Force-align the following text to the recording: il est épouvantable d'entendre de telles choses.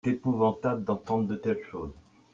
il 0.03 0.09
est 0.13 0.15
épouvantable 0.15 0.83
d'entendre 0.83 1.27
de 1.27 1.35
telles 1.35 1.63
choses. 1.69 1.93